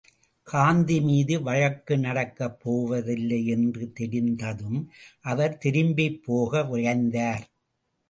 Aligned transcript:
காந்தி 0.47 1.01
மீது 1.01 1.41
வழக்கு 1.41 1.97
நடக்கப் 1.97 2.57
போவதில்லை 2.63 3.39
என்று 3.47 3.93
தெரிந்ததும், 3.93 4.81
அவர் 5.25 5.57
திரும்பிப் 5.57 6.21
போக 6.23 6.63
விழைந்தார். 6.63 7.45